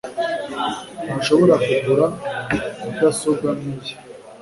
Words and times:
ntashobora 1.05 1.53
kugura 1.65 2.05
mudasobwa 2.83 3.47
nkiyi 3.57 3.93